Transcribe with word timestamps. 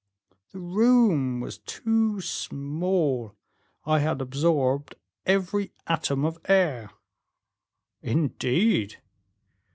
"The 0.51 0.59
room 0.59 1.41
was 1.41 1.59
too 1.59 2.21
small; 2.21 3.35
I 3.85 3.99
had 3.99 4.19
absorbed 4.19 4.95
every 5.27 5.73
atom 5.85 6.25
of 6.25 6.39
air." 6.49 6.89
"Indeed?" 8.01 8.97